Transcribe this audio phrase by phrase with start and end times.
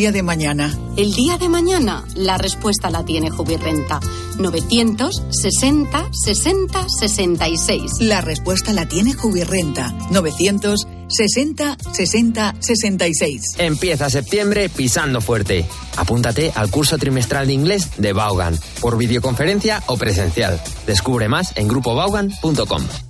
[0.00, 0.74] día de mañana?
[0.96, 4.00] El día de mañana, la respuesta la tiene Jubirrenta.
[4.38, 8.00] 960 60 66.
[8.00, 9.92] La respuesta la tiene Jubirrenta.
[10.10, 13.42] 960 60 66.
[13.58, 15.66] Empieza septiembre pisando fuerte.
[15.98, 20.58] Apúntate al curso trimestral de inglés de Vaughan, por videoconferencia o presencial.
[20.86, 23.09] Descubre más en grupobaugan.com.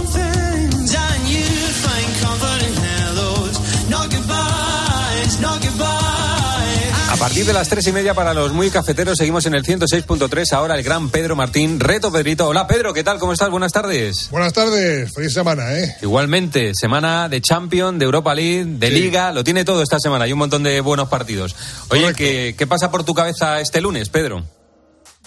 [7.21, 10.53] Partir de las tres y media para los muy cafeteros seguimos en el 106.3.
[10.53, 11.79] Ahora el gran Pedro Martín.
[11.79, 12.47] Reto Pedrito.
[12.47, 13.19] Hola Pedro, ¿qué tal?
[13.19, 13.51] ¿Cómo estás?
[13.51, 14.27] Buenas tardes.
[14.31, 15.97] Buenas tardes, feliz semana, ¿eh?
[16.01, 18.93] Igualmente, semana de Champions, de Europa League, de Sí.
[18.93, 20.25] Liga, lo tiene todo esta semana.
[20.25, 21.55] Hay un montón de buenos partidos.
[21.89, 22.11] Oye.
[22.15, 24.43] ¿qué, qué pasa por tu cabeza este lunes, Pedro?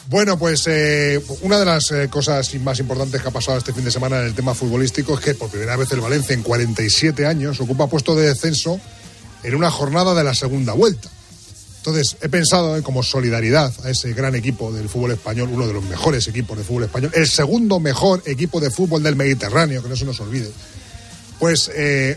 [0.08, 3.84] Bueno, pues eh, una de las eh, cosas más importantes que ha pasado este fin
[3.84, 7.25] de semana en el tema futbolístico es que por primera vez el Valencia en 47
[7.25, 8.81] años ocupa puesto de descenso
[9.45, 11.08] en una jornada de la segunda vuelta.
[11.86, 15.74] Entonces, he pensado eh, como solidaridad a ese gran equipo del fútbol español, uno de
[15.74, 19.90] los mejores equipos de fútbol español, el segundo mejor equipo de fútbol del Mediterráneo, que
[19.90, 20.50] no se nos olvide.
[21.38, 22.16] Pues eh,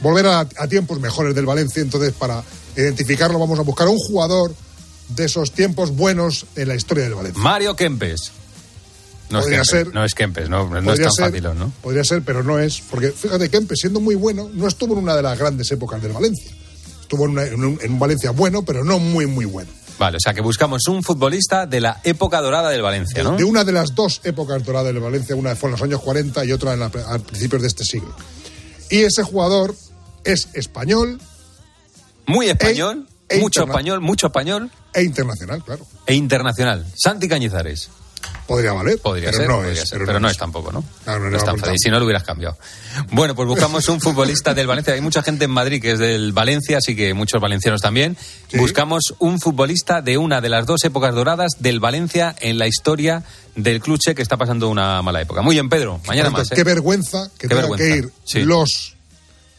[0.00, 1.82] volver a, a tiempos mejores del Valencia.
[1.82, 2.42] Entonces, para
[2.74, 4.54] identificarlo, vamos a buscar a un jugador
[5.10, 7.42] de esos tiempos buenos en la historia del Valencia.
[7.42, 8.32] Mario Kempes.
[9.28, 9.94] No es Podría Kempes, ser.
[9.94, 11.70] no es Kempes, no, no es tan ser, fácil, ¿no?
[11.82, 12.80] Podría ser, pero no es.
[12.90, 16.12] Porque fíjate, Kempe, siendo muy bueno, no estuvo en una de las grandes épocas del
[16.12, 16.52] Valencia.
[17.12, 19.70] Estuvo en, una- en un, en un Valencia bueno, pero no muy, muy bueno.
[19.98, 23.36] Vale, o sea que buscamos un futbolista de la época dorada del Valencia, ¿no?
[23.36, 26.42] De una de las dos épocas doradas del Valencia, una fue en los años 40
[26.46, 28.16] y otra en la- a principios de este siglo.
[28.88, 29.74] Y ese jugador
[30.24, 31.20] es español
[32.26, 35.86] Muy español, E- e mucho español, mucho español e internacional, claro.
[36.06, 36.86] e internacional.
[36.96, 37.90] Santi Cañizares.
[38.52, 39.88] Podría valer, Podría pero ser, no podría es.
[39.88, 40.84] ser, pero, no es tampoco, ¿no?
[41.04, 41.78] Claro, no no es tan fácil.
[41.78, 42.58] Si no, lo hubieras cambiado.
[43.10, 44.92] Bueno, pues buscamos un futbolista del Valencia.
[44.92, 48.16] Hay mucha gente en Madrid que es del Valencia, así que muchos valencianos también.
[48.48, 48.58] Sí.
[48.58, 53.22] Buscamos un futbolista de una de las dos épocas doradas del Valencia en la historia
[53.56, 55.40] del cluche que está pasando una mala época.
[55.40, 56.00] Muy bien, Pedro.
[56.06, 56.48] Mañana Por más.
[56.50, 56.56] tanto, ¿eh?
[56.58, 58.06] Qué vergüenza que Qué tengan que vergüenza.
[58.06, 58.40] ir Sí.
[58.42, 58.96] los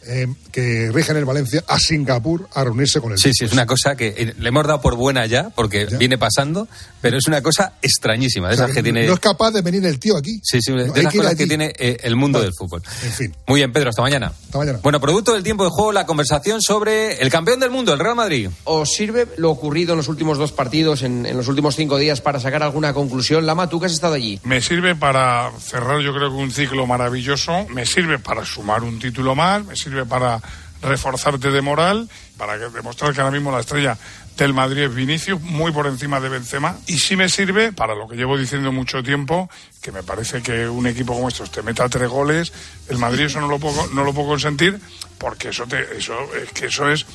[0.06, 3.66] eh, que rigen el Valencia a Singapur a reunirse con el Sí, sí, es una
[3.66, 5.98] cosa que eh, le hemos dado por buena ya, porque Ya.
[5.98, 6.68] viene pasando,
[7.02, 9.08] pero es una cosa extrañísima, de O sea, esas que tiene...
[9.08, 10.40] No es capaz de venir el tío aquí.
[10.44, 12.46] Sí, sí, de No, hay esas que cosas que tiene eh, el mundo Vale.
[12.48, 12.82] del fútbol.
[13.04, 13.36] En fin.
[13.48, 14.28] Muy bien, Pedro, hasta mañana.
[14.46, 14.80] Hasta mañana.
[14.84, 18.16] Bueno, producto del tiempo de juego, la conversación sobre el campeón del mundo, el Real
[18.16, 18.50] Madrid.
[18.66, 22.22] ¿Os sirve lo ocurrido en los últimos dos partidos, en, en los últimos cinco días,
[22.22, 23.46] para sacar alguna conclusión?
[23.46, 24.40] Lama, tú que has estado allí.
[24.44, 29.00] Me sirve para cerrar yo creo que un ciclo maravilloso, me sirve para sumar un
[29.00, 30.42] título más, me sirve para
[30.82, 33.98] reforzarte de moral, para demostrar que ahora mismo la estrella
[34.38, 38.08] del Madrid es Vinicius, muy por encima de Benzema, y sí me sirve para lo
[38.08, 39.50] que llevo diciendo mucho tiempo,
[39.82, 42.52] que me parece que un equipo como estos te meta tres goles,
[42.90, 44.80] el Madrid eso no lo puedo, no lo puedo consentir,
[45.20, 47.06] porque eso, te, eso, es que eso es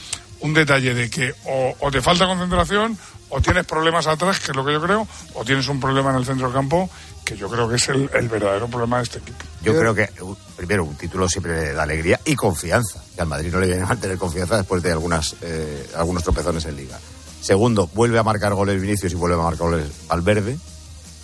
[0.40, 2.96] un detalle de que o, te falta concentración,
[3.30, 6.16] o tienes problemas atrás, que es lo que yo creo, o tienes un problema en
[6.16, 6.88] el centro del campo,
[7.24, 9.44] que yo creo que es el, verdadero problema de este equipo.
[9.62, 10.08] Yo creo que,
[10.56, 13.02] primero, un título siempre da alegría y confianza.
[13.14, 16.64] Que al Madrid no le viene mal tener confianza después de algunas, eh, algunos tropezones
[16.64, 16.98] en Liga.
[17.40, 20.58] Segundo, vuelve a marcar goles Vinicius y vuelve a marcar goles Valverde,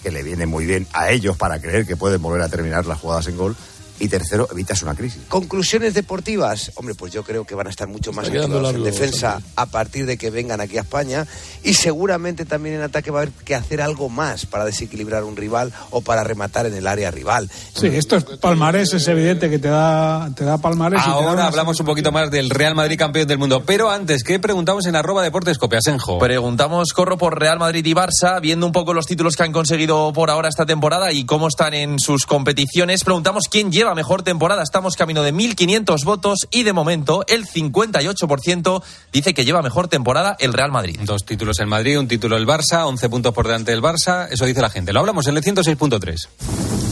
[0.02, 3.00] que le viene muy bien a ellos para creer que pueden volver a terminar las
[3.00, 3.56] jugadas en gol.
[4.00, 5.22] Y tercero, evitas una crisis.
[5.28, 6.72] Conclusiones deportivas.
[6.75, 10.05] Hombre, pues yo creo que van a estar mucho más activados en defensa a partir
[10.06, 11.27] de que vengan aquí a España
[11.62, 15.37] y seguramente también en ataque va a haber que hacer algo más para desequilibrar un
[15.37, 17.49] rival o para rematar en el área rival.
[17.75, 21.00] Sí, esto es palmarés, es evidente que te da, te da palmarés.
[21.00, 23.62] y te da Ahora hablamos un poquito más del Real Madrid campeón del mundo.
[23.65, 26.19] Pero antes, ¿qué preguntamos en arroba deportes Copiasenjo?
[26.19, 30.12] Preguntamos, corro por Real Madrid y Barça, viendo un poco los títulos que han conseguido
[30.12, 33.05] por ahora esta temporada y cómo están en sus competiciones.
[33.05, 34.62] Preguntamos quién lleva mejor temporada.
[34.62, 38.82] Estamos camino de 1.500 votos y de momento el 58%
[39.12, 41.00] dice que lleva mejor temporada el Real Madrid.
[41.02, 44.28] Dos títulos el Madrid, un título el Barça, 11 puntos por delante del Barça.
[44.31, 44.92] Eso dice la gente.
[44.92, 46.83] Lo hablamos en el 106.3.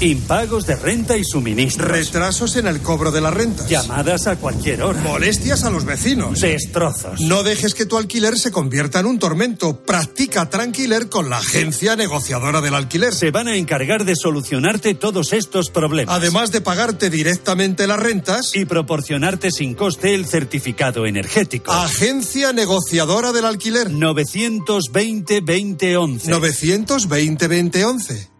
[0.00, 1.90] Impagos de renta y suministros.
[1.90, 3.68] Retrasos en el cobro de las rentas.
[3.68, 5.00] Llamadas a cualquier hora.
[5.00, 6.40] Molestias a los vecinos.
[6.40, 7.20] Destrozos.
[7.20, 9.82] No dejes que tu alquiler se convierta en un tormento.
[9.82, 13.12] Practica Tranquiler con la agencia negociadora del alquiler.
[13.12, 16.14] Se van a encargar de solucionarte todos estos problemas.
[16.14, 18.52] Además de pagarte directamente las rentas.
[18.54, 21.72] Y proporcionarte sin coste el certificado energético.
[21.72, 23.90] Agencia negociadora del alquiler.
[23.90, 26.22] 920-2011.
[26.22, 28.37] 920-2011.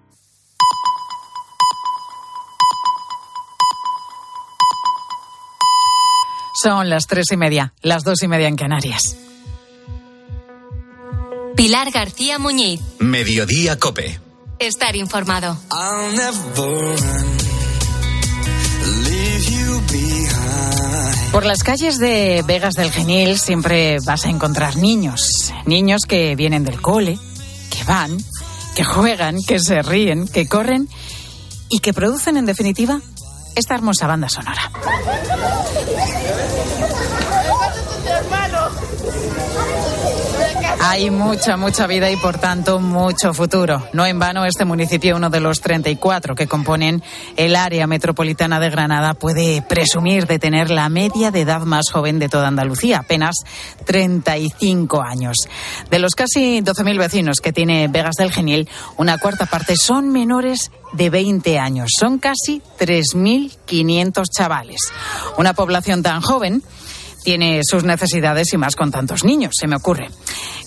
[6.68, 9.16] Son las tres y media, las dos y media en Canarias.
[11.56, 12.78] Pilar García Muñiz.
[12.98, 14.20] Mediodía Cope.
[14.58, 15.56] Estar informado.
[21.32, 25.54] Por las calles de Vegas del Genil siempre vas a encontrar niños.
[25.64, 27.18] Niños que vienen del cole,
[27.70, 28.18] que van,
[28.76, 30.86] que juegan, que se ríen, que corren
[31.70, 33.00] y que producen, en definitiva,
[33.58, 34.70] esta hermosa banda sonora.
[40.90, 43.87] Hay mucha, mucha vida y por tanto mucho futuro.
[43.93, 47.02] No en vano este municipio, uno de los 34 que componen
[47.37, 52.19] el área metropolitana de Granada, puede presumir de tener la media de edad más joven
[52.19, 53.37] de toda Andalucía, apenas
[53.85, 55.37] 35 años.
[55.90, 60.70] De los casi 12.000 vecinos que tiene Vegas del Genil, una cuarta parte son menores
[60.94, 61.90] de 20 años.
[62.00, 64.81] Son casi 3.500 chavales.
[65.37, 66.62] Una población tan joven
[67.25, 70.08] tiene sus necesidades y más con tantos niños, se me ocurre.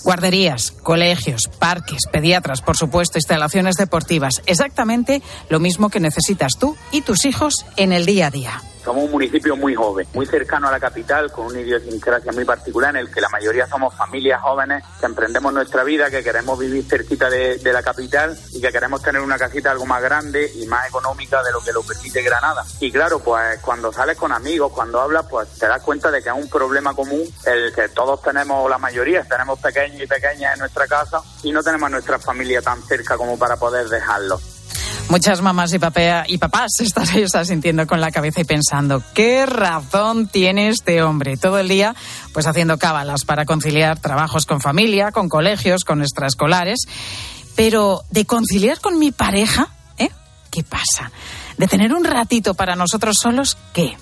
[0.04, 4.42] Guarderías, colegios, parques, pediatras, por supuesto, instalaciones deportivas.
[4.46, 8.62] Exactamente lo mismo que necesitas tú y tus hijos en el día a día.
[8.84, 12.90] Somos un municipio muy joven, muy cercano a la capital, con una idiosincrasia muy particular
[12.96, 16.84] en el que la mayoría somos familias jóvenes que emprendemos nuestra vida, que queremos vivir
[16.84, 20.90] cerquita de, la capital y que queremos tener una casita algo más grande y más
[20.90, 22.66] económica de lo que lo permite Granada.
[22.80, 26.30] Y claro, pues cuando sales con amigos, cuando hablas, pues te das cuenta de que
[26.30, 30.60] es un problema común el que todos tenemos, la mayoría, tenemos pequeños y pequeñas en
[30.60, 34.40] nuestra casa y no tenemos a nuestra familia tan cerca como para poder dejarlo.
[35.10, 40.28] Muchas mamás y, papea, y papás estaréis asintiendo con la cabeza y pensando, ¿qué razón
[40.28, 41.36] tiene este hombre?
[41.36, 41.96] Todo el día,
[42.34, 46.80] pues haciendo cábalas para conciliar trabajos con familia, con colegios, con extraescolares.
[47.58, 49.68] Pero de conciliar con mi pareja,
[49.98, 50.10] ¿eh?
[50.50, 51.12] ¿Qué pasa?
[51.58, 53.98] De tener un ratito para nosotros solos, ¿qué?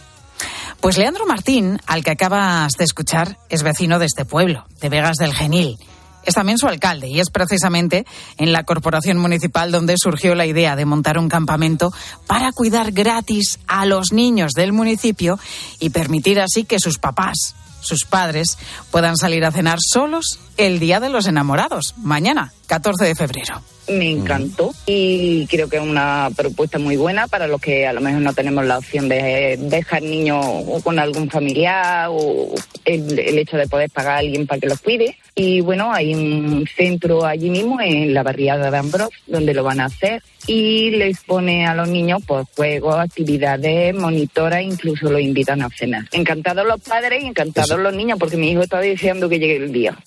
[0.82, 5.18] Pues Leandro Martín, al que acabas de escuchar, es vecino de este pueblo, de Vegas
[5.18, 5.78] del Genil.
[6.26, 8.06] Es también su alcalde y es precisamente
[8.38, 11.92] en la corporación municipal donde surgió la idea de montar un campamento
[12.28, 15.38] para cuidar gratis a los niños del municipio
[15.80, 18.58] y permitir así que sus papás, sus padres,
[18.92, 24.12] puedan salir a cenar solos el Día de los Enamorados, mañana, 14 de febrero me
[24.12, 28.22] encantó y creo que es una propuesta muy buena para los que a lo mejor
[28.22, 30.46] no tenemos la opción de dejar niños
[30.84, 32.54] con algún familiar o
[32.86, 35.18] el, hecho de poder pagar a alguien para que los cuide.
[35.42, 39.80] Y bueno, hay un centro allí mismo en la barriada de Ambrose donde lo van
[39.80, 45.62] a hacer y les pone a los niños pues juegos, actividades, monitoras, incluso los invitan
[45.62, 46.04] a cenar.
[46.12, 49.72] Encantados los padres y encantados los niños porque mi hijo está deseando que llegue el
[49.72, 49.98] día.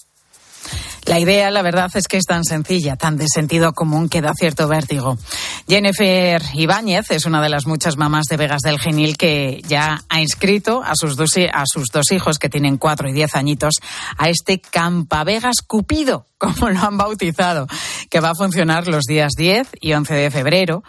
[1.04, 4.34] La idea, la verdad, es que es tan sencilla, tan de sentido común que da
[4.34, 5.18] cierto vértigo.
[5.68, 10.20] Jennifer Ibáñez es una de las muchas mamás de Vegas del Genil que ya ha
[10.20, 13.74] inscrito a sus dos, a sus dos hijos, que tienen cuatro y diez añitos,
[14.16, 17.66] a este Campavegas Cupido, como lo han bautizado,
[18.08, 20.84] que va a funcionar los días 10 y 11 de febrero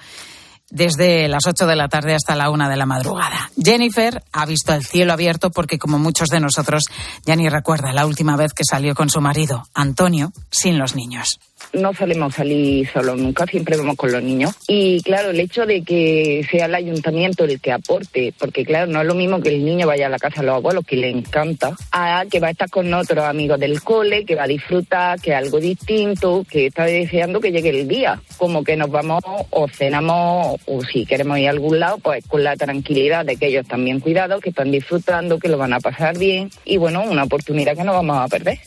[0.74, 3.52] desde las 8 de la tarde hasta la 1 de la madrugada.
[3.62, 6.84] Jennifer ha visto el cielo abierto porque, como muchos de nosotros,
[7.25, 11.40] ya ni recuerda la última vez que salió con su marido, Antonio, sin los niños
[11.71, 14.54] no solemos salir solos nunca, siempre vamos con los niños.
[14.68, 19.01] Y claro, el hecho de que sea el ayuntamiento el que aporte, porque claro, no
[19.01, 21.10] es lo mismo que el niño vaya a la casa de los abuelos, que le
[21.10, 25.20] encanta, a que va a estar con otros amigos del cole, que va a disfrutar,
[25.20, 28.22] que es algo distinto, que está deseando que llegue el día.
[28.38, 32.43] Como que nos vamos o cenamos, o si queremos ir a algún lado, pues con
[32.43, 35.79] la tranquilidad de que ellos están bien cuidados, que están disfrutando, que lo van a
[35.79, 36.50] pasar bien.
[36.65, 38.60] Y bueno, una oportunidad que no vamos a perder.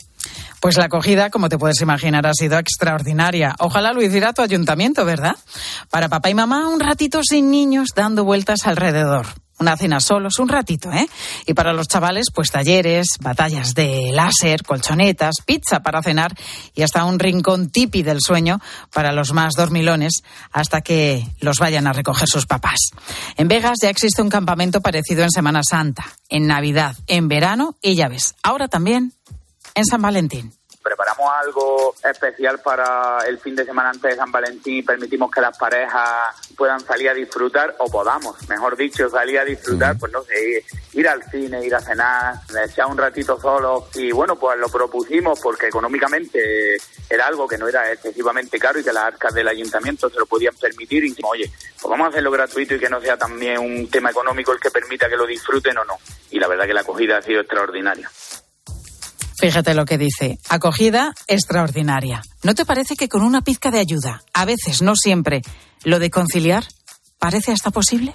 [0.59, 3.55] Pues la acogida, como te puedes imaginar, ha sido extraordinaria.
[3.59, 5.35] Ojalá lo hiciera tu ayuntamiento, ¿verdad?
[5.89, 9.27] Para papá y mamá, un ratito sin niños dando vueltas alrededor.
[9.59, 11.09] Una cena solos, un ratito, ¿eh?
[11.47, 16.35] Y para los chavales, pues talleres, batallas de láser, colchonetas, pizza para cenar
[16.75, 18.59] y hasta un rincón tipi del sueño
[18.93, 20.21] para los más dormilones
[20.51, 22.91] hasta que los vayan a recoger sus papás.
[23.35, 27.95] En Vegas ya existe un campamento parecido en Semana Santa, en Navidad, en verano y
[27.95, 29.13] ya ves, ahora también
[29.77, 30.51] en San Valentín
[30.87, 35.41] preparamos algo especial para el fin de semana antes de San Valentín y permitimos que
[35.41, 40.23] las parejas puedan salir a disfrutar o podamos, mejor dicho, salir a disfrutar, pues no
[40.23, 44.69] sé, ir al cine, ir a cenar, echar un ratito solo y bueno, pues lo
[44.69, 46.77] propusimos porque económicamente
[47.09, 50.25] era algo que no era excesivamente caro y que las arcas del ayuntamiento se lo
[50.25, 53.59] podían permitir y dijimos, oye, pues vamos a hacerlo gratuito y que no sea también
[53.59, 55.97] un tema económico el que permita que lo disfruten o no.
[56.31, 58.09] Y la verdad que la acogida ha sido extraordinaria.
[59.39, 60.39] Fíjate lo que dice.
[60.49, 62.21] Acogida extraordinaria.
[62.43, 65.41] ¿No te parece que con una pizca de ayuda, a veces, no siempre,
[65.83, 66.65] lo de conciliar
[67.19, 68.13] parece hasta posible?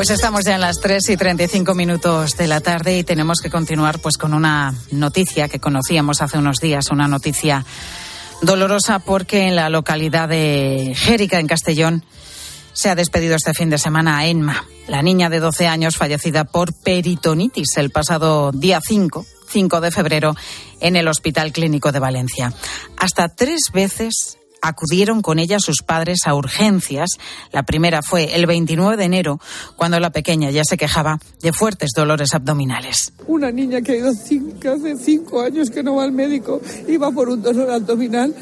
[0.00, 3.50] Pues estamos ya en las 3 y 35 minutos de la tarde y tenemos que
[3.50, 7.66] continuar pues con una noticia que conocíamos hace unos días, una noticia
[8.40, 12.02] dolorosa porque en la localidad de Jérica, en Castellón,
[12.72, 16.44] se ha despedido este fin de semana a Enma, la niña de 12 años fallecida
[16.44, 20.34] por peritonitis el pasado día 5, 5 de febrero,
[20.80, 22.54] en el Hospital Clínico de Valencia.
[22.96, 27.10] Hasta tres veces acudieron con ella sus padres a urgencias.
[27.52, 29.40] La primera fue el 29 de enero,
[29.76, 33.12] cuando la pequeña ya se quejaba de fuertes dolores abdominales.
[33.26, 36.96] Una niña que ha ido cinco, hace cinco años que no va al médico y
[36.96, 38.34] va por un dolor abdominal.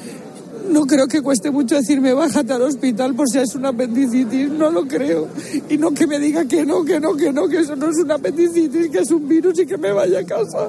[0.71, 4.71] No creo que cueste mucho decirme bájate al hospital por si es una apendicitis, no
[4.71, 5.29] lo creo.
[5.69, 7.97] Y no que me diga que no, que no, que no, que eso no es
[7.97, 10.69] una apendicitis, que es un virus y que me vaya a casa.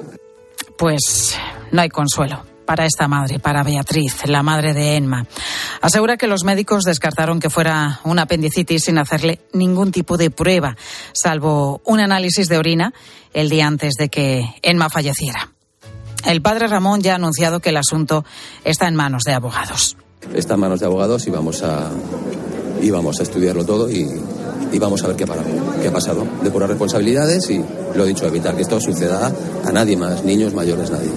[0.78, 1.36] Pues
[1.72, 5.26] no hay consuelo para esta madre, para Beatriz, la madre de Enma.
[5.80, 10.76] Asegura que los médicos descartaron que fuera una apendicitis sin hacerle ningún tipo de prueba,
[11.12, 12.94] salvo un análisis de orina
[13.34, 15.50] el día antes de que Enma falleciera.
[16.24, 18.24] El padre Ramón ya ha anunciado que el asunto
[18.64, 19.96] está en manos de abogados.
[20.32, 21.90] Está en manos de abogados y vamos a,
[22.80, 24.06] y vamos a estudiarlo todo y,
[24.72, 25.42] y vamos a ver qué, para,
[25.80, 26.26] qué ha pasado.
[26.42, 29.32] De puras responsabilidades y, lo dicho, evitar que esto suceda
[29.64, 31.10] a nadie más, niños, mayores, nadie.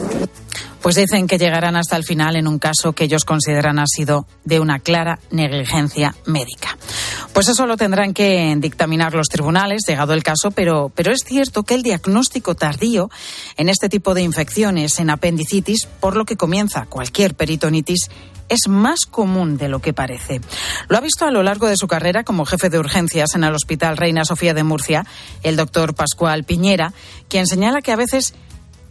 [0.83, 4.27] Pues dicen que llegarán hasta el final en un caso que ellos consideran ha sido
[4.43, 6.77] de una clara negligencia médica.
[7.31, 11.63] Pues eso lo tendrán que dictaminar los tribunales, llegado el caso, pero, pero es cierto
[11.63, 13.09] que el diagnóstico tardío
[13.55, 18.09] en este tipo de infecciones, en apendicitis, por lo que comienza cualquier peritonitis,
[18.49, 20.41] es más común de lo que parece.
[20.89, 23.53] Lo ha visto a lo largo de su carrera como jefe de urgencias en el
[23.53, 25.05] Hospital Reina Sofía de Murcia,
[25.43, 26.93] el doctor Pascual Piñera,
[27.29, 28.33] quien señala que a veces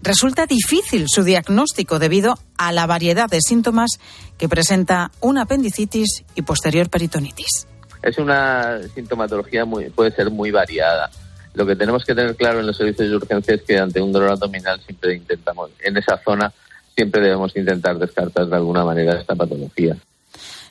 [0.02, 3.90] resulta difícil su diagnóstico debido a la variedad de síntomas
[4.36, 7.66] que presenta una apendicitis y posterior peritonitis.
[8.02, 11.10] Es una sintomatología muy, puede ser muy variada.
[11.54, 14.10] Lo que tenemos que tener claro en los servicios de urgencia es que ante un
[14.10, 16.52] dolor abdominal siempre intentamos, en esa zona
[16.94, 19.96] siempre debemos intentar descartar de alguna manera esta patología.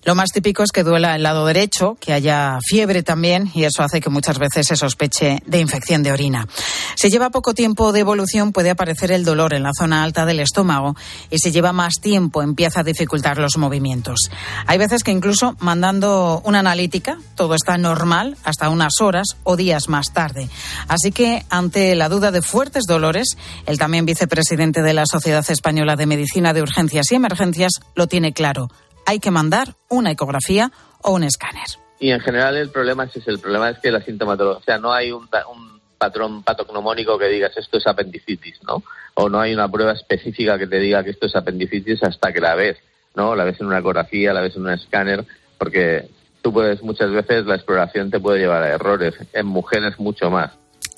[0.03, 3.83] Lo más típico es que duela el lado derecho, que haya fiebre también, y eso
[3.83, 6.47] hace que muchas veces se sospeche de infección de orina.
[6.95, 10.39] Si lleva poco tiempo de evolución, puede aparecer el dolor en la zona alta del
[10.39, 10.95] estómago,
[11.29, 14.31] y si lleva más tiempo, empieza a dificultar los movimientos.
[14.65, 19.87] Hay veces que incluso mandando una analítica, todo está normal hasta unas horas o días
[19.87, 20.49] más tarde.
[20.87, 25.95] Así que, ante la duda de fuertes dolores, el también vicepresidente de la Sociedad Española
[25.95, 28.69] de Medicina de Urgencias y Emergencias lo tiene claro
[29.05, 31.65] hay que mandar una ecografía o un escáner.
[31.99, 34.77] Y en general el problema es ese, el problema es que la sintomatología, o sea,
[34.79, 38.83] no hay un, un patrón patognomónico que digas esto es apendicitis, ¿no?
[39.13, 42.41] O no hay una prueba específica que te diga que esto es apendicitis hasta que
[42.41, 42.77] la ves,
[43.15, 43.35] ¿no?
[43.35, 45.25] La ves en una ecografía, la ves en un escáner,
[45.59, 46.07] porque
[46.41, 50.51] tú puedes, muchas veces la exploración te puede llevar a errores, en mujeres mucho más.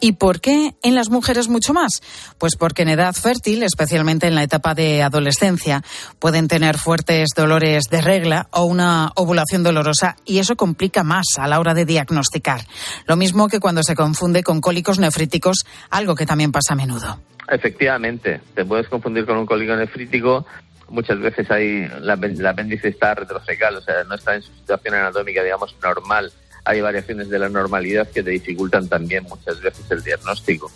[0.03, 2.01] ¿Y por qué en las mujeres mucho más?
[2.37, 5.81] Pues porque en edad fértil, especialmente en la etapa de adolescencia,
[6.19, 11.47] pueden tener fuertes dolores de regla o una ovulación dolorosa y eso complica más a
[11.47, 12.59] la hora de diagnosticar.
[13.07, 17.21] Lo mismo que cuando se confunde con cólicos nefríticos, algo que también pasa a menudo.
[17.47, 20.45] Efectivamente, te puedes confundir con un cólico nefrítico
[20.89, 24.95] muchas veces hay la, el apéndice está retrofecal, o sea, no está en su situación
[24.95, 26.31] anatómica, digamos, normal
[26.65, 30.71] hay variaciones de la normalidad que te dificultan también muchas veces el diagnóstico.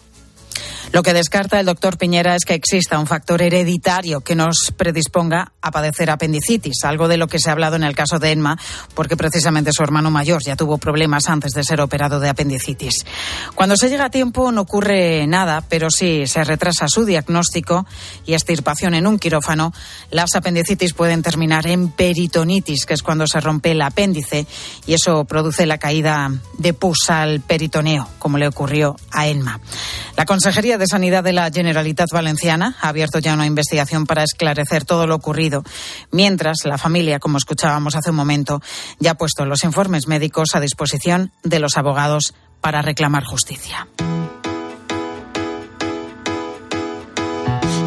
[0.94, 5.51] Lo que descarta el doctor Piñera es que exista un factor hereditario que nos predisponga
[5.62, 8.58] a padecer apendicitis, algo de lo que se ha hablado en el caso de Enma,
[8.96, 13.06] porque precisamente su hermano mayor ya tuvo problemas antes de ser operado de apendicitis.
[13.53, 17.86] Cuando se llega a tiempo no ocurre nada, pero si se retrasa su diagnóstico
[18.25, 19.74] y extirpación en un quirófano,
[20.10, 24.48] las apendicitis pueden terminar en peritonitis, que es cuando se rompe el apéndice
[24.86, 29.60] y eso produce la caída de pus al peritoneo, como le ocurrió a Enma.
[30.15, 34.86] La Consejería de Sanidad de la Generalitat Valenciana ha abierto ya una investigación para esclarecer
[34.86, 35.63] todo lo ocurrido,
[36.12, 38.62] mientras la familia, como escuchábamos hace un momento,
[39.00, 43.88] ya ha puesto los informes médicos a disposición de los abogados para reclamar justicia.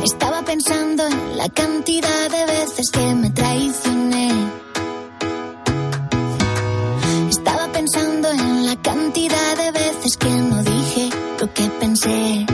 [0.04, 4.32] Estaba pensando en la cantidad de veces que me traicioné.
[7.28, 12.46] Estaba pensando en la cantidad de veces que no dije lo que pensé.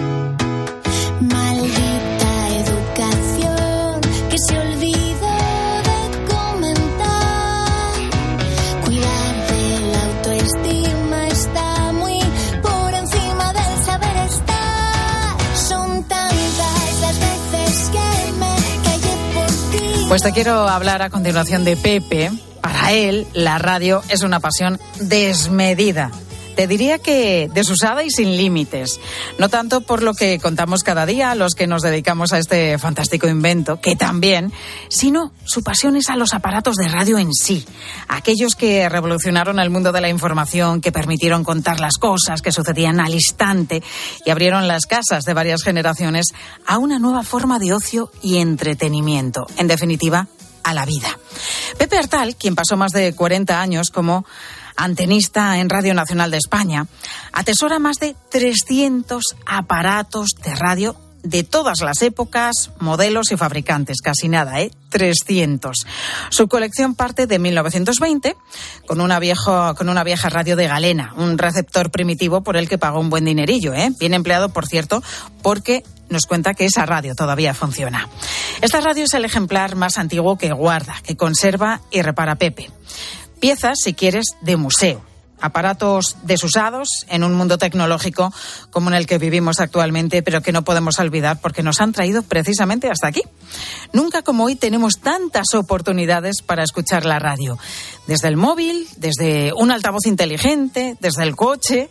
[20.17, 22.31] Pues te quiero hablar a continuación de Pepe.
[22.63, 26.11] Para él, la radio es una pasión desmedida.
[26.57, 28.99] Te diría que desusada y sin límites.
[29.39, 33.29] No tanto por lo que contamos cada día los que nos dedicamos a este fantástico
[33.29, 34.53] invento, que también,
[34.89, 37.67] sino su pasión es a los aparatos de radio en sí.
[38.09, 43.01] Aquellos que revolucionaron el mundo de la información, que permitieron contar las cosas que sucedían
[43.01, 43.83] al instante
[44.25, 46.29] y abrieron las casas de varias generaciones
[46.67, 49.47] a una nueva forma de ocio y entretenimiento.
[49.59, 50.27] En definitiva,
[50.67, 51.19] a la vida.
[51.79, 54.27] Pepe Artal, quien pasó más de 40 años como
[54.77, 56.87] antenista en Radio Nacional de España,
[57.33, 64.29] atesora más de 300 aparatos de radio de todas las épocas, modelos y fabricantes, casi
[64.29, 64.71] nada, ¿eh?
[64.91, 65.87] 300.
[66.31, 68.37] Su colección parte de 1920
[68.87, 72.79] con una, viejo, con una vieja radio de galena, un receptor primitivo por el que
[72.79, 73.91] pagó un buen dinerillo, ¿eh?
[73.99, 75.03] bien empleado, por cierto,
[75.43, 78.09] porque nos cuenta que esa radio todavía funciona.
[78.61, 82.71] Esta radio es el ejemplar más antiguo que guarda, que conserva y repara Pepe
[83.41, 85.03] piezas, si quieres, de museo.
[85.39, 88.33] Aparatos desusados en un mundo tecnológico
[88.71, 92.23] como en el que vivimos actualmente, pero que no podemos olvidar porque nos han traído
[92.23, 93.23] precisamente hasta aquí.
[93.93, 97.59] Nunca como hoy tenemos tantas oportunidades para escuchar la radio.
[98.07, 101.91] Desde el móvil, desde un altavoz inteligente, desde el coche.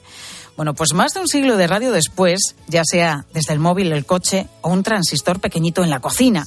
[0.55, 4.05] Bueno, pues más de un siglo de radio después, ya sea desde el móvil, el
[4.05, 6.45] coche o un transistor pequeñito en la cocina,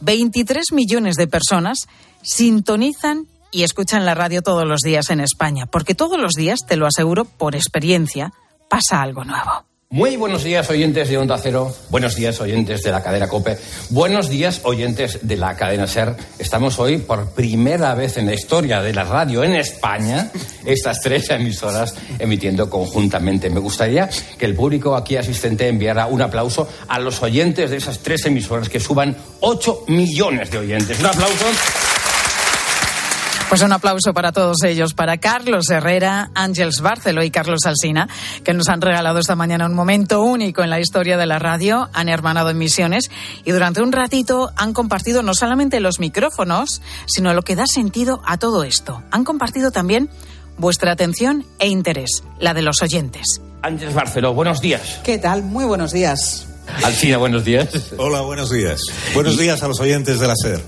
[0.00, 1.86] 23 millones de personas
[2.22, 6.76] sintonizan y escuchan la radio todos los días en España, porque todos los días, te
[6.76, 8.32] lo aseguro por experiencia,
[8.68, 9.64] pasa algo nuevo.
[9.88, 11.72] Muy buenos días, oyentes de Onda Cero.
[11.90, 13.56] Buenos días, oyentes de la cadena Cope.
[13.90, 16.16] Buenos días, oyentes de la cadena Ser.
[16.40, 20.32] Estamos hoy por primera vez en la historia de la radio en España,
[20.66, 23.48] estas tres emisoras emitiendo conjuntamente.
[23.48, 28.00] Me gustaría que el público aquí asistente enviara un aplauso a los oyentes de esas
[28.00, 30.98] tres emisoras que suban 8 millones de oyentes.
[30.98, 31.46] Un aplauso.
[33.48, 38.08] Pues un aplauso para todos ellos, para Carlos Herrera, Ángels Barcelo y Carlos Alsina,
[38.42, 41.88] que nos han regalado esta mañana un momento único en la historia de la radio,
[41.92, 43.08] han hermanado en misiones
[43.44, 48.20] y durante un ratito han compartido no solamente los micrófonos, sino lo que da sentido
[48.26, 49.04] a todo esto.
[49.12, 50.10] Han compartido también
[50.58, 53.40] vuestra atención e interés, la de los oyentes.
[53.62, 55.00] Ángels Barceló, buenos días.
[55.04, 55.44] ¿Qué tal?
[55.44, 56.48] Muy buenos días.
[56.82, 57.68] Alcina, buenos días.
[57.96, 58.80] Hola, buenos días.
[59.14, 60.60] Buenos días a los oyentes de la SER.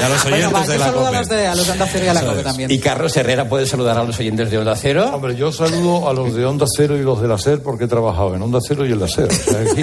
[0.00, 1.16] Y a los oyentes bueno, va, de la saludo COPE.
[1.16, 2.70] a los de, a los de Onda Cero y a la COPE también.
[2.70, 5.10] Y Carlos Herrera puede saludar a los oyentes de Onda Cero.
[5.12, 7.88] Hombre, yo saludo a los de Onda Cero y los de la SER porque he
[7.88, 9.28] trabajado en Onda Cero y en la SER.
[9.28, 9.82] O sea, aquí,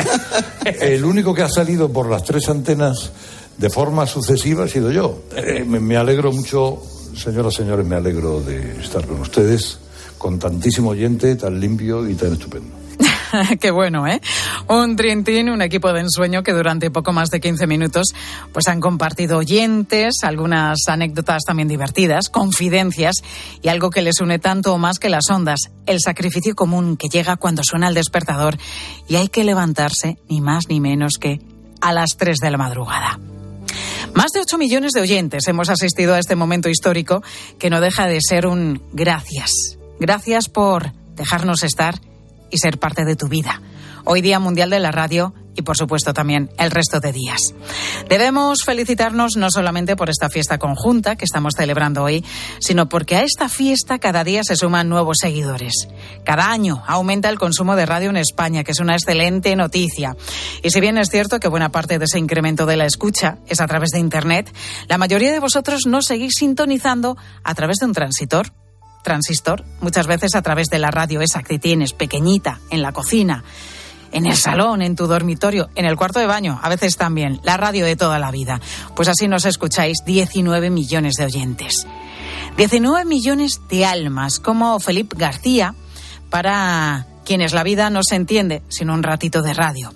[0.82, 3.12] el único que ha salido por las tres antenas
[3.58, 5.20] de forma sucesiva ha sido yo.
[5.36, 6.82] Eh, me, me alegro mucho,
[7.16, 9.80] señoras y señores, me alegro de estar con ustedes,
[10.18, 12.76] con tantísimo oyente, tan limpio y tan estupendo.
[13.60, 14.22] Qué bueno, ¿eh?
[14.68, 18.08] Un trintín, un equipo de ensueño que durante poco más de 15 minutos
[18.54, 23.18] pues han compartido oyentes, algunas anécdotas también divertidas, confidencias
[23.62, 27.10] y algo que les une tanto o más que las ondas, el sacrificio común que
[27.10, 28.58] llega cuando suena el despertador
[29.08, 31.40] y hay que levantarse ni más ni menos que
[31.82, 33.20] a las 3 de la madrugada.
[34.14, 37.22] Más de 8 millones de oyentes hemos asistido a este momento histórico
[37.60, 39.52] que no deja de ser un gracias.
[40.00, 42.00] Gracias por dejarnos estar
[42.50, 43.62] y ser parte de tu vida.
[44.06, 47.54] Hoy Día Mundial de la Radio y por supuesto también el resto de días.
[48.08, 52.24] Debemos felicitarnos no solamente por esta fiesta conjunta que estamos celebrando hoy,
[52.60, 55.74] sino porque a esta fiesta cada día se suman nuevos seguidores.
[56.24, 60.16] Cada año aumenta el consumo de radio en España, que es una excelente noticia.
[60.64, 63.60] Y si bien es cierto que buena parte de ese incremento de la escucha es
[63.60, 64.54] a través de Internet,
[64.88, 68.54] la mayoría de vosotros no seguís sintonizando a través de un transitor
[69.04, 73.44] transistor, muchas veces a través de la radio esa que tienes, pequeñita, en la cocina,
[74.12, 77.58] en el salón, en tu dormitorio, en el cuarto de baño, a veces también, la
[77.58, 78.60] radio de toda la vida.
[78.96, 81.86] Pues así nos escucháis 19 millones de oyentes.
[82.58, 85.76] 19 millones de almas, como Felipe García,
[86.30, 89.94] para quienes la vida no se entiende sin un ratito de radio.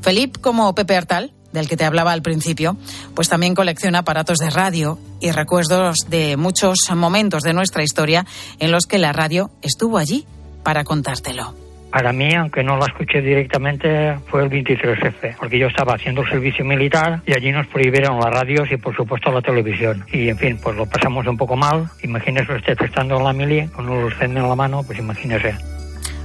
[0.00, 2.76] Felipe, como Pepe Artal, del que te hablaba al principio,
[3.14, 8.26] pues también colecciona aparatos de radio y recuerdos de muchos momentos de nuestra historia
[8.58, 10.26] en los que la radio estuvo allí
[10.62, 11.54] para contártelo.
[11.90, 16.64] Para mí, aunque no la escuché directamente, fue el 23F, porque yo estaba haciendo servicio
[16.64, 20.04] militar y allí nos prohibieron las radios y, por supuesto, la televisión.
[20.12, 21.90] Y, en fin, pues lo pasamos un poco mal.
[22.04, 25.56] Imagínese usted estando en la mili, con un lucén en la mano, pues imagínese.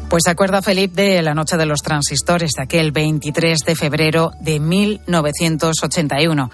[0.09, 4.31] Pues se acuerda Felipe de la noche de los transistores, de aquel 23 de febrero
[4.39, 6.51] de 1981,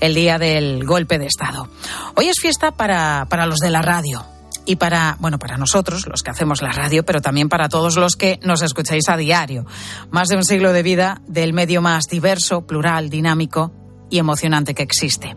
[0.00, 1.68] el día del golpe de Estado.
[2.14, 4.24] Hoy es fiesta para, para los de la radio
[4.64, 8.14] y para, bueno, para nosotros, los que hacemos la radio, pero también para todos los
[8.14, 9.66] que nos escucháis a diario.
[10.10, 13.72] Más de un siglo de vida del medio más diverso, plural, dinámico
[14.12, 15.34] y emocionante que existe.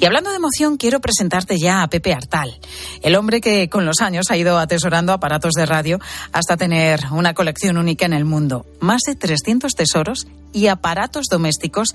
[0.00, 2.58] Y hablando de emoción, quiero presentarte ya a Pepe Artal,
[3.02, 6.00] el hombre que con los años ha ido atesorando aparatos de radio
[6.32, 8.64] hasta tener una colección única en el mundo.
[8.80, 11.90] Más de 300 tesoros y aparatos domésticos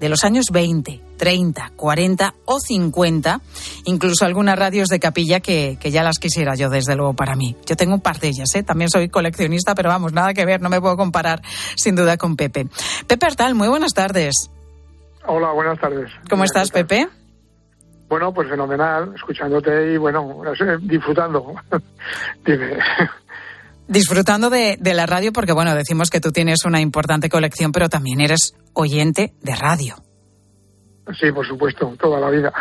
[0.00, 3.42] de los años 20, 30, 40 o 50,
[3.84, 7.54] incluso algunas radios de capilla que, que, ya las quisiera yo, desde luego, para mí.
[7.66, 8.62] Yo tengo un par de ellas, ¿eh?
[8.62, 11.42] también soy coleccionista, pero vamos, nada que ver, no me puedo comparar
[11.76, 12.66] sin duda con Pepe.
[13.06, 14.48] Pepe Artal, muy buenas tardes.
[15.26, 16.10] Hola, buenas tardes.
[16.30, 17.08] ¿Cómo estás, Pepe?
[18.08, 20.42] Bueno, pues fenomenal, escuchándote y bueno,
[20.82, 21.54] disfrutando.
[22.44, 22.78] Dime.
[23.88, 27.88] Disfrutando de, de, la radio porque, bueno, decimos que tú tienes una importante colección, pero
[27.88, 29.96] también eres oyente de radio.
[31.18, 32.52] Sí, por supuesto, toda la vida.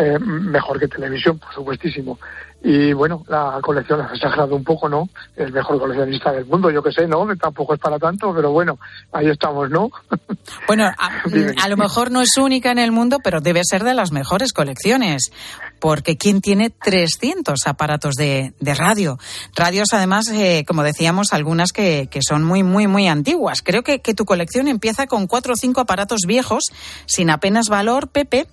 [0.00, 2.20] Eh, mejor que televisión, por supuestísimo.
[2.62, 5.08] Y bueno, la colección ha exagerado un poco, ¿no?
[5.34, 7.26] El mejor coleccionista del mundo, yo que sé, ¿no?
[7.36, 8.78] Tampoco es para tanto, pero bueno,
[9.12, 9.90] ahí estamos, ¿no?
[10.66, 11.22] Bueno, a,
[11.64, 14.52] a, lo mejor no es única en el mundo, pero debe ser de las mejores
[14.52, 15.30] colecciones,
[15.78, 19.18] porque ¿quién tiene 300 aparatos de, de radio?
[19.54, 23.62] Radios, además, eh, como decíamos, algunas que, que, son muy, muy, muy antiguas.
[23.62, 26.64] Creo que, que tu colección empieza con cuatro o cinco aparatos viejos,
[27.06, 28.46] sin apenas valor, Pepe,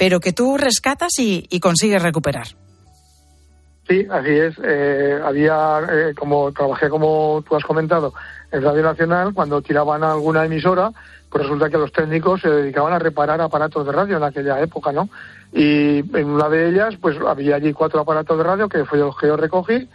[0.00, 2.46] pero que tú rescatas y, consigues recuperar.
[3.86, 4.54] Sí, así es.
[4.64, 8.14] Eh, había, eh, como trabajé como tú has comentado,
[8.50, 10.90] en Radio Nacional, cuando tiraban a alguna emisora,
[11.28, 14.90] pues resulta que los técnicos se dedicaban a reparar aparatos de radio en aquella época,
[14.90, 15.10] ¿no?
[15.52, 19.14] Y en una de ellas, pues había allí cuatro aparatos de radio que fue los
[19.18, 19.86] que yo recogí,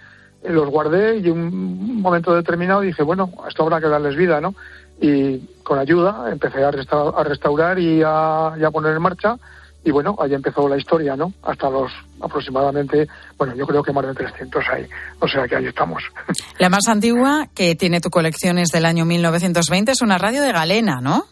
[0.48, 4.54] los guardé y en un momento determinado dije, bueno, esto habrá que darles vida, ¿no?
[5.02, 9.40] Y con ayuda empecé a, restaurar, a restaurar y a poner en marcha
[9.86, 11.32] y bueno, ahí empezó la historia, ¿no?
[11.44, 14.88] Hasta los aproximadamente, bueno, yo creo que más de 300 hay,
[15.20, 16.04] o sea que ahí estamos.
[16.60, 20.52] La más antigua que tiene tu colección es del año 1920, es una radio de
[20.52, 21.26] galena, ¿no?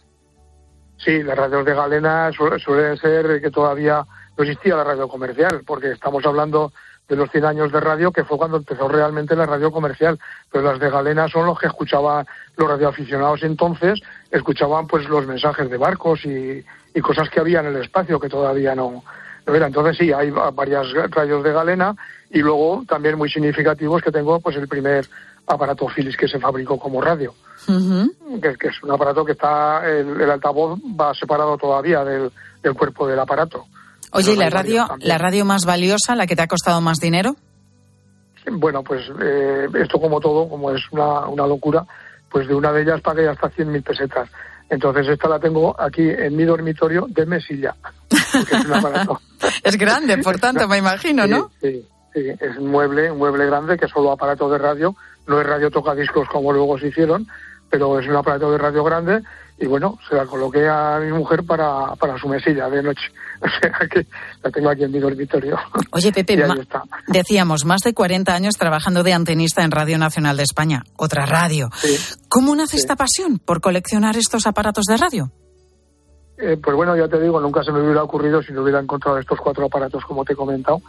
[1.03, 4.05] Sí, las radios de galena suelen ser que todavía
[4.37, 6.71] no existía la radio comercial, porque estamos hablando
[7.09, 10.17] de los 100 años de radio, que fue cuando empezó realmente la radio comercial.
[10.51, 13.99] Pero las de Galena son los que escuchaban los radioaficionados entonces,
[14.31, 18.29] escuchaban pues los mensajes de barcos y, y cosas que había en el espacio que
[18.29, 19.03] todavía no,
[19.45, 19.67] no era.
[19.67, 21.95] Entonces sí, hay varias radios de galena
[22.29, 25.07] y luego también muy significativos que tengo pues el primer
[25.47, 27.33] aparato Philips que se fabricó como radio,
[27.67, 32.73] que, que, es un aparato que está, el, el altavoz va separado todavía del, del,
[32.73, 33.65] cuerpo del aparato.
[34.13, 37.35] Oye, ¿y la radio, la radio más valiosa, la que te ha costado más dinero?
[38.51, 41.85] Bueno, pues eh, esto como todo, como es una, una locura,
[42.29, 44.29] pues de una de ellas pagué hasta 100.000 pesetas.
[44.69, 47.75] Entonces esta la tengo aquí en mi dormitorio de mesilla.
[48.09, 48.43] Es,
[49.63, 51.51] es, grande, por tanto, me imagino, ¿no?
[51.61, 54.95] Sí, sí, es un mueble, un mueble grande que es solo aparato de radio,
[55.27, 57.27] no es radio tocadiscos como luego se hicieron,
[57.73, 59.23] pero es un aparato de radio grande
[59.57, 63.01] y bueno, se la coloqué a mi mujer para, para su mesilla de noche.
[63.43, 64.05] O sea que
[64.43, 65.57] la tengo aquí en mi dormitorio.
[65.91, 66.37] Oye, Pepe,
[67.07, 71.69] decíamos, más de 40 años trabajando de antenista en Radio Nacional de España, otra radio.
[71.73, 71.97] Sí,
[72.29, 72.77] ¿Cómo nace sí.
[72.77, 75.31] esta pasión por coleccionar estos aparatos de radio?
[76.37, 79.17] Eh, pues bueno, ya te digo, nunca se me hubiera ocurrido si no hubiera encontrado
[79.17, 80.79] estos cuatro aparatos como te he comentado.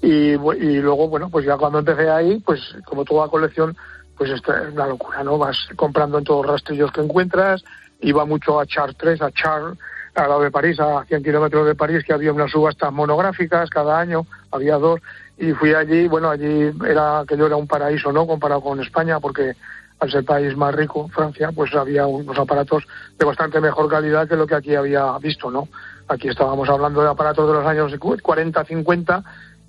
[0.00, 3.76] Y, y luego, bueno, pues ya cuando empecé ahí, pues como toda colección,
[4.16, 4.40] pues es
[4.72, 5.38] una locura, ¿no?
[5.38, 7.64] Vas comprando en todos los rastrillos que encuentras,
[8.00, 9.74] iba mucho a Chartres, a Char,
[10.14, 13.98] al lado de París, a 100 kilómetros de París, que había unas subastas monográficas cada
[13.98, 15.00] año, había dos,
[15.38, 18.26] y fui allí, bueno, allí era, aquello era un paraíso, ¿no?
[18.26, 19.54] Comparado con España, porque
[20.02, 22.84] al ser país más rico, Francia, pues había unos aparatos
[23.18, 25.68] de bastante mejor calidad que lo que aquí había visto, ¿no?
[26.08, 29.24] Aquí estábamos hablando de aparatos de los años 40, 50,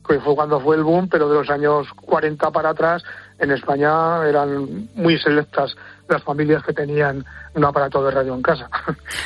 [0.08, 3.03] que fue cuando fue el boom, pero de los años 40 para atrás,
[3.39, 5.75] en España eran muy selectas
[6.09, 8.69] las familias que tenían un aparato de radio en casa.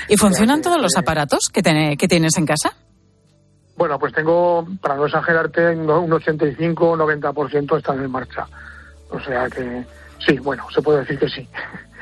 [0.08, 2.74] ¿Y funcionan todos los aparatos que, ten, que tienes en casa?
[3.76, 8.48] Bueno, pues tengo, para no exagerarte, un 85-90% están en marcha.
[9.10, 9.86] O sea que
[10.26, 11.48] sí, bueno, se puede decir que sí.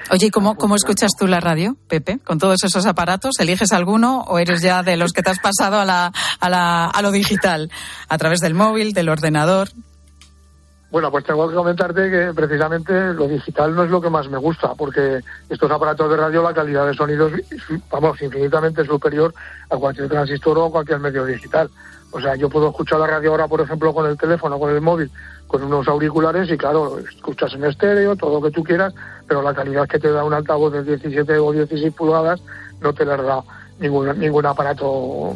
[0.09, 2.19] Oye, ¿y cómo, cómo escuchas tú la radio, Pepe?
[2.19, 3.39] ¿Con todos esos aparatos?
[3.39, 6.85] ¿Eliges alguno o eres ya de los que te has pasado a, la, a, la,
[6.85, 7.69] a lo digital?
[8.07, 9.69] ¿A través del móvil, del ordenador?
[10.95, 14.38] Bueno, pues tengo que comentarte que precisamente lo digital no es lo que más me
[14.38, 17.43] gusta, porque estos aparatos de radio, la calidad de sonido es,
[17.91, 19.34] vamos, infinitamente superior
[19.69, 21.69] a cualquier transistor o cualquier medio digital.
[22.12, 24.79] O sea, yo puedo escuchar la radio ahora, por ejemplo, con el teléfono, con el
[24.79, 25.12] móvil,
[25.47, 28.93] con unos auriculares y claro, escuchas en estéreo, todo lo que tú quieras,
[29.27, 32.39] pero la calidad que te da un altavoz de 17 o 16 pulgadas
[32.79, 33.43] no te la da
[33.79, 35.35] ningún, ningún aparato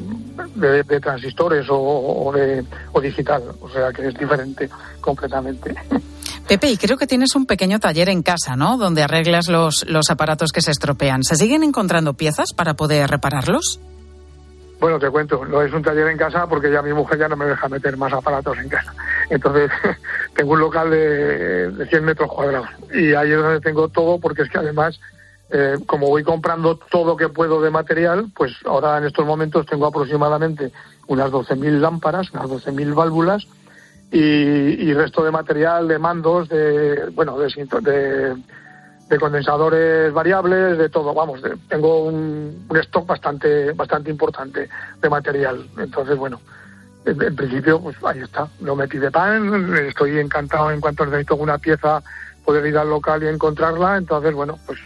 [0.56, 3.44] de, de transistores o, o, de, o digital.
[3.62, 4.70] O sea, que es diferente
[5.02, 5.76] completamente.
[6.48, 8.78] Pepe, y creo que tienes un pequeño taller en casa, ¿no?
[8.78, 11.24] Donde arreglas los, los aparatos que se estropean.
[11.24, 13.80] ¿Se siguen encontrando piezas para poder repararlos?
[14.80, 17.36] Bueno, te cuento, no es un taller en casa porque ya mi mujer ya no
[17.36, 18.94] me deja meter más aparatos en casa.
[19.30, 19.70] Entonces,
[20.36, 24.44] tengo un local de, de 100 metros cuadrados y ahí es donde tengo todo porque
[24.44, 25.00] es que además,
[25.52, 29.88] eh, como voy comprando todo que puedo de material, pues ahora en estos momentos tengo
[29.88, 30.72] aproximadamente
[31.08, 33.48] unas 12.000 lámparas, unas 12.000 válvulas
[34.12, 37.48] y, y resto de material, de mandos, de, bueno, de,
[37.82, 38.36] de,
[39.10, 41.14] de condensadores variables, de todo.
[41.14, 44.70] Vamos, de- tengo un, stock bastante, bastante importante
[45.02, 45.68] de material.
[45.80, 46.40] Entonces, bueno,
[47.06, 48.48] en, principio, pues ahí está.
[48.60, 52.04] No me pide pan, estoy encantado en cuanto necesito una pieza,
[52.46, 53.98] poder ir al local y encontrarla.
[53.98, 54.78] Entonces, bueno, pues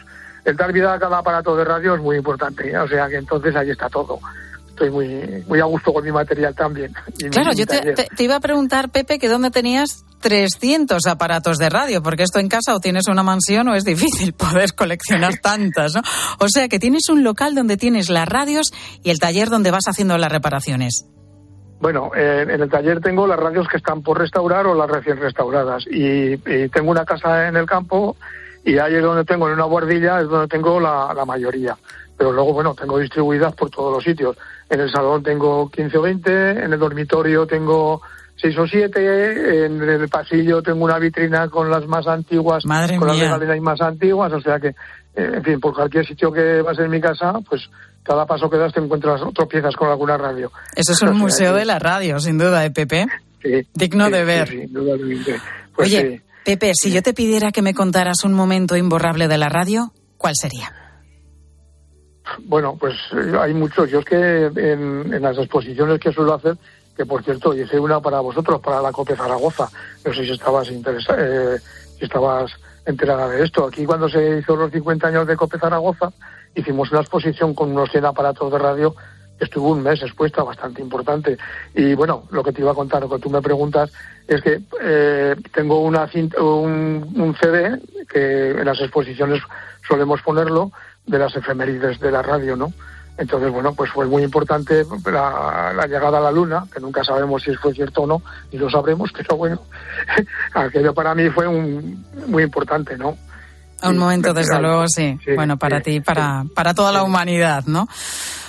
[0.46, 2.70] el dar vida a cada aparato de radio es muy importante.
[2.70, 2.78] ¿eh?
[2.78, 4.20] O sea que entonces ahí está todo.
[4.70, 6.92] Estoy muy, muy a gusto con mi material también.
[7.22, 7.96] mi- Claro, mi yo te, taller.
[7.96, 12.40] te- te iba a preguntar, Pepe, que dónde tenías 300 aparatos de radio, porque esto
[12.40, 16.02] en casa o tienes una mansión o es difícil poder coleccionar tantas, ¿no?
[16.40, 18.72] O sea, que tienes un local donde tienes las radios
[19.04, 21.06] y el taller donde vas haciendo las reparaciones.
[21.80, 25.18] Bueno, eh, en el taller tengo las radios que están por restaurar o las recién
[25.18, 25.84] restauradas.
[25.92, 28.16] Y, y tengo una casa en el campo
[28.66, 31.76] y ahí es donde tengo, en una guardilla, es donde tengo la, la mayoría.
[32.18, 34.38] Pero luego, bueno, tengo distribuidas por todos los sitios.
[34.70, 38.02] En el salón tengo 15 o 20, en el dormitorio tengo
[38.38, 43.08] 6 o 7, en el pasillo tengo una vitrina con las más antiguas, Madre con
[43.08, 44.76] las legalinas más antiguas, o sea que, eh,
[45.16, 47.62] en fin, por cualquier sitio que vas en mi casa, pues
[48.04, 50.52] cada paso que das te encuentras otras piezas con alguna radio.
[50.76, 53.06] Eso es O un sea museo que- de la radio, sin duda, ¿eh, Pepe?
[53.42, 54.48] Sí, Digno sí, de ver.
[54.48, 54.64] sí.
[55.76, 56.22] Pues Oye.
[56.46, 60.34] Pepe, si yo te pidiera que me contaras un momento imborrable de la radio, ¿cuál
[60.36, 60.72] sería?
[62.46, 63.90] Bueno, pues eh, hay muchos.
[63.90, 66.58] Yo es que en, en las exposiciones que suelo hacer,
[66.98, 69.70] que por cierto hice una para vosotros, para la COPE Zaragoza.
[70.06, 71.58] No sé si estabas interesa- eh,
[71.98, 72.52] si estabas
[72.86, 73.66] enterada de esto.
[73.66, 76.12] Aquí cuando se hizo los 50 años de COPE Zaragoza,
[76.56, 78.96] hicimos una exposición con unos 100 aparatos de radio
[79.44, 81.38] estuvo un mes expuesta, bastante importante.
[81.76, 83.92] Y bueno, lo que te iba a contar, lo que tú me preguntas,
[84.28, 87.80] es que eh, tengo una cinta- un, un CD
[88.12, 89.42] que en las exposiciones
[89.88, 90.72] solemos ponerlo
[91.06, 92.72] de las efemérides de la radio, ¿no?
[93.16, 97.44] Entonces, bueno, pues fue muy importante la, la llegada a la Luna, que nunca sabemos
[97.44, 99.62] si fue cierto o no, y lo sabremos, pero bueno,
[100.56, 103.16] aquello para mí fue un, muy importante, ¿no?
[103.84, 105.20] Un momento, desde luego, sí.
[105.26, 107.88] Sí, bueno, para sí, ti, para, para toda la humanidad, ¿no?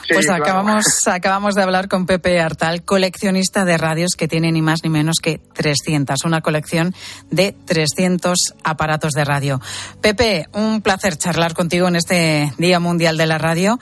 [0.09, 0.45] Pues claro.
[0.45, 4.91] acabamos, acabamos de hablar con Pepe Artal, coleccionista de radios que tiene ni más ni
[4.91, 6.95] menos que 300, una colección
[7.31, 9.61] de 300 aparatos de radio.
[10.01, 13.79] Pepe, un placer charlar contigo en este Día Mundial de la Radio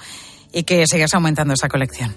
[0.52, 2.14] y que sigas aumentando esa colección.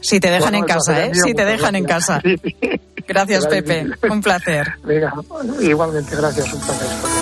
[0.00, 1.10] Si te dejan Bueno, en casa, ¿eh?
[1.10, 2.20] mío, Si te dejan en casa.
[2.24, 2.80] Sí, sí.
[3.08, 3.86] Gracias, Pepe.
[4.10, 4.74] Un placer.
[4.82, 5.12] Venga,
[5.60, 7.15] igualmente, gracias, un placer.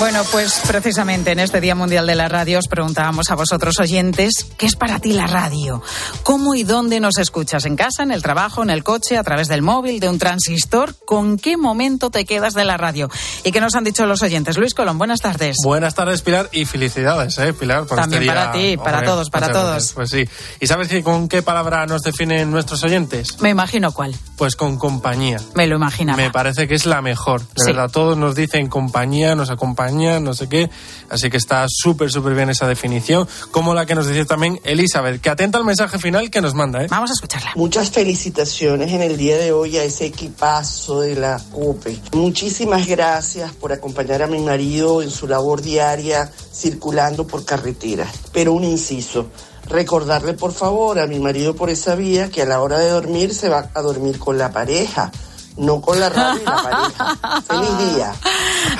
[0.00, 4.44] Bueno, pues precisamente en este Día Mundial de la Radio os preguntábamos a vosotros oyentes,
[4.58, 5.82] ¿qué es para ti la radio?
[6.24, 7.64] ¿Cómo y dónde nos escuchas?
[7.64, 10.94] ¿En casa, en el trabajo, en el coche, a través del móvil, de un transistor?
[11.06, 13.08] ¿Con qué momento te quedas de la radio?
[13.44, 14.58] ¿Y qué nos han dicho los oyentes?
[14.58, 15.56] Luis Colón, buenas tardes.
[15.64, 17.86] Buenas tardes, Pilar, y felicidades, ¿eh, Pilar?
[17.86, 18.42] Por También este día.
[18.42, 19.70] para ti, para Hombre, todos, para todos.
[19.70, 19.92] gracias.
[19.94, 20.28] Pues sí.
[20.60, 23.40] ¿Y sabes qué- con qué palabra nos definen nuestros oyentes?
[23.40, 24.14] Me imagino cuál.
[24.36, 25.38] Pues con compañía.
[25.54, 26.16] Me lo imaginaba.
[26.18, 27.40] Me parece que es la mejor.
[27.40, 27.66] De Sí.
[27.72, 30.70] verdad, todos nos dicen compañía, nos acompañan, no sé qué.
[31.08, 33.26] Así que está súper, súper bien esa definición.
[33.50, 36.82] Como la que nos decía también Elizabeth, que atenta al mensaje final que nos manda,
[36.82, 36.86] ¿eh?
[36.90, 37.52] Vamos a escucharla.
[37.56, 42.00] Muchas felicitaciones en el día de hoy a ese equipazo de la COPE.
[42.12, 48.10] Muchísimas gracias por acompañar a mi marido en su labor diaria circulando por carreteras.
[48.32, 49.30] Pero un inciso,
[49.68, 53.34] recordarle por favor a mi marido por esa vía que a la hora de dormir
[53.34, 55.10] se va a dormir con la pareja,
[55.56, 57.42] no con la radio y la pareja.
[57.42, 58.12] Feliz día.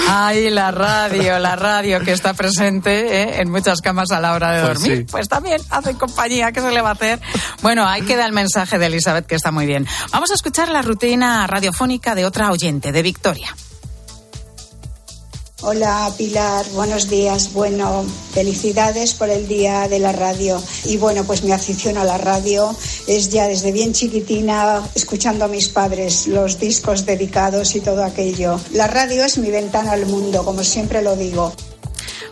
[0.08, 3.40] Ay, la radio, la radio que está presente ¿eh?
[3.40, 4.98] en muchas camas a la hora de Pues dormir.
[4.98, 5.04] sí.
[5.10, 7.20] Pues también hacen compañía, ¿qué se le va a hacer?
[7.62, 9.86] Bueno, ahí queda el mensaje de Elizabeth que está muy bien.
[10.12, 13.54] Vamos a escuchar la rutina radiofónica de otra oyente, de Victoria.
[15.66, 17.54] Hola Pilar, buenos días.
[17.54, 20.62] Bueno, felicidades por el Día de la Radio.
[20.84, 25.48] Y bueno, pues mi afición a la radio es ya desde bien chiquitina, escuchando a
[25.48, 28.60] mis padres los discos dedicados y todo aquello.
[28.74, 31.54] La radio es mi ventana al mundo, como siempre lo digo.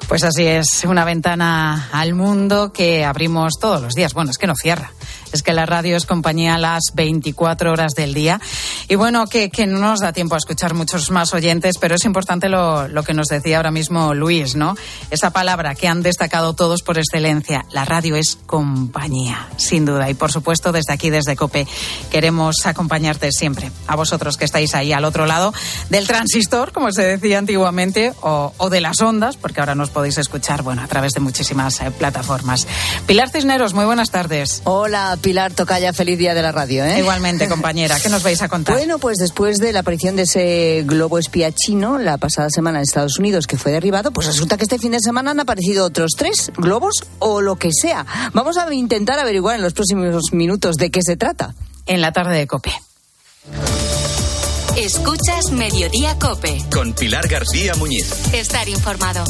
[0.08, 4.12] Pues así es, una ventana al mundo que abrimos todos los días.
[4.12, 4.92] Bueno, es que no cierra.
[5.32, 8.40] Es que la radio es compañía las 24 horas del día.
[8.88, 12.04] Y bueno, que, que no nos da tiempo a escuchar muchos más oyentes, pero es
[12.04, 14.76] importante lo, lo que nos decía ahora mismo Luis, ¿no?
[15.10, 17.64] Esa palabra que han destacado todos por excelencia.
[17.72, 20.10] La radio es compañía, sin duda.
[20.10, 21.66] Y por supuesto, desde aquí, desde COPE,
[22.10, 23.70] queremos acompañarte siempre.
[23.86, 25.52] A vosotros que estáis ahí al otro lado
[25.90, 30.18] del transistor, como se decía antiguamente, o, o de las ondas, porque ahora nos podéis
[30.18, 32.66] escuchar, bueno, a través de muchísimas eh, plataformas.
[33.06, 34.62] Pilar Cisneros, muy buenas tardes.
[34.64, 36.84] Hola Pilar Tocaya, feliz día de la radio.
[36.84, 36.98] ¿eh?
[36.98, 38.76] Igualmente, compañera, ¿qué nos vais a contar?
[38.76, 42.82] Bueno, pues después de la aparición de ese globo espía chino la pasada semana en
[42.82, 46.12] Estados Unidos que fue derribado, pues resulta que este fin de semana han aparecido otros
[46.18, 48.04] tres globos o lo que sea.
[48.34, 51.54] Vamos a intentar averiguar en los próximos minutos de qué se trata.
[51.86, 52.72] En la tarde de Cope.
[54.76, 56.64] Escuchas Mediodía Cope.
[56.72, 58.10] Con Pilar García Muñiz.
[58.32, 59.24] Estar informado.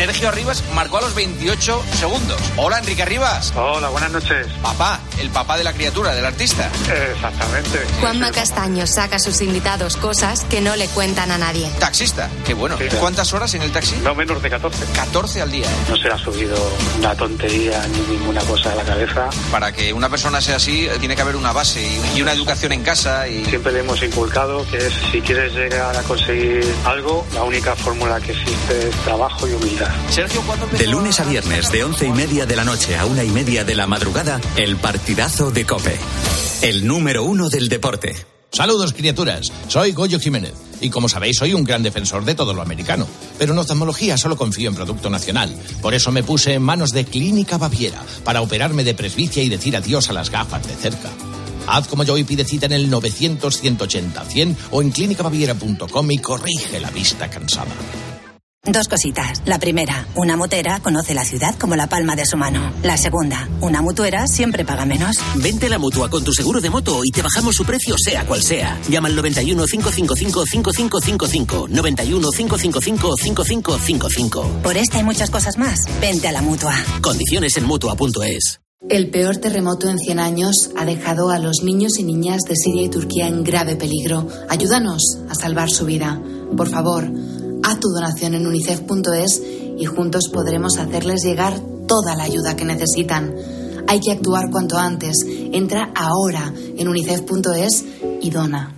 [0.00, 2.40] Sergio Arribas marcó a los 28 segundos.
[2.56, 3.52] Hola, Enrique Arribas.
[3.54, 4.46] Hola, buenas noches.
[4.62, 6.70] Papá, el papá de la criatura, del artista.
[7.12, 7.80] Exactamente.
[8.00, 11.68] Juanma Castaño saca a sus invitados cosas que no le cuentan a nadie.
[11.78, 12.78] Taxista, qué bueno.
[12.98, 13.94] ¿Cuántas horas en el taxi?
[14.02, 14.86] No menos de 14.
[14.94, 15.66] 14 al día.
[15.66, 15.74] ¿eh?
[15.90, 16.56] No se le ha subido
[16.98, 19.28] una tontería ni ninguna cosa a la cabeza.
[19.52, 22.72] Para que una persona sea así, tiene que haber una base y- y una educación
[22.72, 23.28] en casa.
[23.28, 23.44] Y...
[23.44, 28.18] Siempre le hemos inculcado que es, si quieres llegar a conseguir algo, la única fórmula
[28.18, 29.89] que existe es trabajo y humildad.
[30.10, 33.24] Sergio, ¿cuándo De lunes a viernes, de once y media de la noche a una
[33.24, 35.98] y media de la madrugada, el partidazo de Cope.
[36.62, 38.14] El número uno del deporte.
[38.52, 39.52] Saludos, criaturas.
[39.68, 40.54] Soy Goyo Jiménez.
[40.80, 43.06] Y como sabéis, soy un gran defensor de todo lo americano.
[43.38, 45.54] Pero en oftalmología solo confío en producto nacional.
[45.80, 49.76] Por eso me puse en manos de Clínica Baviera para operarme de presbicia y decir
[49.76, 51.10] adiós a las gafas de cerca.
[51.66, 56.90] Haz como yo y pide cita en el 900-180-100 o en clínicabaviera.com y corrige la
[56.90, 57.70] vista cansada.
[58.66, 59.40] Dos cositas.
[59.46, 62.70] La primera, una motera conoce la ciudad como la palma de su mano.
[62.82, 65.16] La segunda, una mutuera siempre paga menos.
[65.36, 68.26] Vente a la mutua con tu seguro de moto y te bajamos su precio sea
[68.26, 68.78] cual sea.
[68.90, 71.68] Llama al 91 555 5555.
[71.70, 74.62] 91 555 5555.
[74.62, 76.74] Por esta y muchas cosas más, vente a la mutua.
[77.00, 78.60] Condiciones en mutua.es.
[78.88, 82.82] El peor terremoto en 100 años ha dejado a los niños y niñas de Siria
[82.82, 84.26] y Turquía en grave peligro.
[84.48, 86.20] Ayúdanos a salvar su vida.
[86.56, 87.10] Por favor,
[87.70, 89.42] haz tu donación en unicef.es
[89.78, 93.34] y juntos podremos hacerles llegar toda la ayuda que necesitan.
[93.86, 95.14] Hay que actuar cuanto antes.
[95.26, 97.84] Entra ahora en unicef.es
[98.20, 98.76] y dona.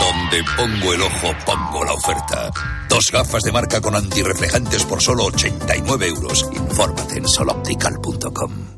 [0.00, 2.50] Donde pongo el ojo, pongo la oferta.
[2.88, 6.48] Dos gafas de marca con antirreflejantes por solo 89 euros.
[6.52, 8.77] Infórmate en soloptical.com.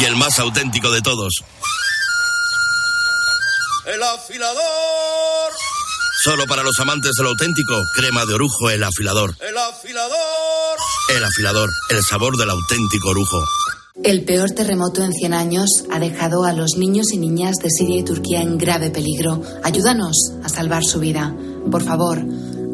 [0.00, 1.32] Y el más auténtico de todos.
[3.86, 5.52] El afilador.
[6.24, 9.36] Solo para los amantes del auténtico, crema de orujo, el afilador.
[9.40, 10.78] El afilador.
[11.16, 13.44] El afilador, el sabor del auténtico orujo.
[14.04, 17.98] El peor terremoto en 100 años ha dejado a los niños y niñas de Siria
[17.98, 19.42] y Turquía en grave peligro.
[19.62, 21.34] Ayúdanos a salvar su vida.
[21.70, 22.24] Por favor,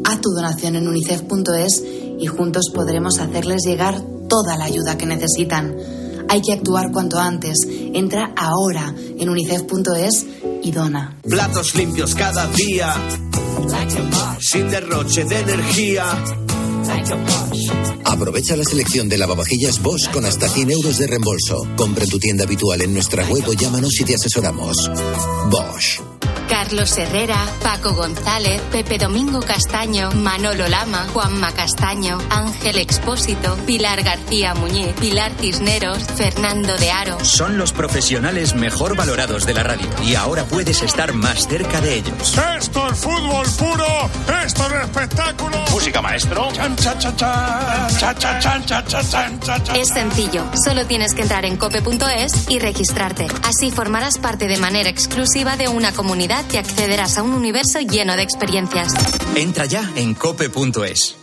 [0.05, 1.83] haz tu donación en unicef.es
[2.19, 5.75] y juntos podremos hacerles llegar toda la ayuda que necesitan.
[6.29, 7.57] Hay que actuar cuanto antes.
[7.67, 10.25] Entra ahora en unicef.es
[10.63, 11.17] y dona.
[11.27, 12.93] Platos limpios cada día.
[14.39, 16.05] Sin derroche de energía.
[18.05, 21.67] Aprovecha la selección de lavavajillas Bosch con hasta 100 euros de reembolso.
[21.75, 24.75] Compra en tu tienda habitual en nuestra web o llámanos y te asesoramos.
[25.49, 26.08] Bosch.
[26.49, 34.55] Carlos Herrera, Paco González, Pepe Domingo Castaño, Manolo Lama, Juanma Castaño, Ángel Expósito, Pilar García
[34.55, 37.23] Muñiz, Pilar Cisneros, Fernando de Aro.
[37.23, 41.95] Son los profesionales mejor valorados de la radio y ahora puedes estar más cerca de
[41.95, 42.37] ellos.
[42.57, 43.85] Esto es fútbol puro,
[44.43, 45.57] esto es espectáculo.
[45.71, 46.51] Música maestro.
[46.51, 49.73] Chan, cha, cha, cha, cha, cha, chan, cha, cha, chan, cha, cha.
[49.75, 53.27] Es sencillo, solo tienes que entrar en cope.es y registrarte.
[53.43, 58.15] Así formarás parte de manera exclusiva de una comunidad y accederás a un universo lleno
[58.15, 58.93] de experiencias.
[59.35, 61.18] Entra ya en cope.es.